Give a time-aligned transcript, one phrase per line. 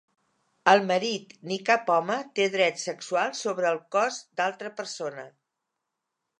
[0.71, 5.31] El marit ni cap home té dret sexual sobre el cos d'altra persona.